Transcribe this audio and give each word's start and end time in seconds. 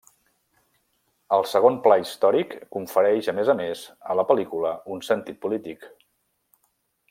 El 1.37 1.45
segon 1.49 1.77
pla 1.83 1.97
històric 2.03 2.57
confereix 2.77 3.29
a 3.33 3.37
més 3.41 3.53
a 3.55 3.57
més 3.61 3.85
a 4.15 4.19
la 4.21 4.27
pel·lícula 4.33 4.73
un 4.97 5.07
sentit 5.11 5.39
polític. 5.47 5.89